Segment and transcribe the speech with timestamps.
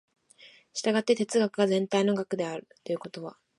[0.73, 3.37] 従って哲学が全体の学であるということは、